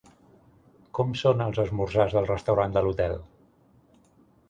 [0.99, 3.19] Com són els esmorzars del restaurant de l'hotel?